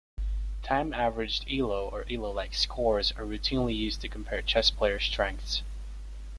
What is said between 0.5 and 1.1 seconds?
Time